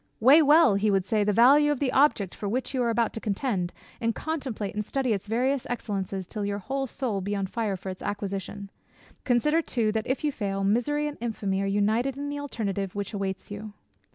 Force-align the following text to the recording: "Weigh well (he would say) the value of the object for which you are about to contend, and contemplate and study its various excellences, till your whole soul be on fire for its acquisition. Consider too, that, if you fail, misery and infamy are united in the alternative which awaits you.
"Weigh 0.19 0.41
well 0.41 0.73
(he 0.73 0.89
would 0.89 1.05
say) 1.05 1.23
the 1.23 1.31
value 1.31 1.71
of 1.71 1.79
the 1.79 1.91
object 1.91 2.33
for 2.33 2.49
which 2.49 2.73
you 2.73 2.81
are 2.81 2.89
about 2.89 3.13
to 3.13 3.19
contend, 3.19 3.71
and 3.99 4.15
contemplate 4.15 4.73
and 4.73 4.83
study 4.83 5.13
its 5.13 5.27
various 5.27 5.67
excellences, 5.69 6.25
till 6.25 6.43
your 6.43 6.57
whole 6.57 6.87
soul 6.87 7.21
be 7.21 7.35
on 7.35 7.45
fire 7.45 7.77
for 7.77 7.89
its 7.89 8.01
acquisition. 8.01 8.71
Consider 9.25 9.61
too, 9.61 9.91
that, 9.91 10.07
if 10.07 10.23
you 10.23 10.31
fail, 10.31 10.63
misery 10.63 11.07
and 11.07 11.19
infamy 11.21 11.61
are 11.61 11.67
united 11.67 12.17
in 12.17 12.29
the 12.29 12.39
alternative 12.39 12.95
which 12.95 13.13
awaits 13.13 13.51
you. 13.51 13.73